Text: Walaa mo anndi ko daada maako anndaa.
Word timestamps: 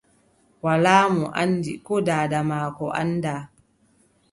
Walaa 0.65 1.05
mo 1.15 1.25
anndi 1.41 1.73
ko 1.85 1.95
daada 2.07 2.39
maako 2.49 2.85
anndaa. 3.01 3.41